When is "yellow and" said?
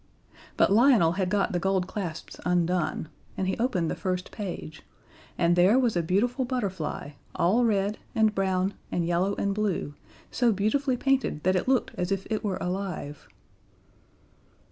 9.05-9.53